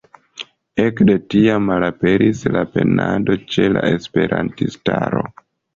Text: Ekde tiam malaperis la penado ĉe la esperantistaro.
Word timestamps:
Ekde 0.83 1.17
tiam 1.33 1.67
malaperis 1.73 2.43
la 2.57 2.65
penado 2.79 3.39
ĉe 3.53 3.71
la 3.79 3.87
esperantistaro. 3.95 5.29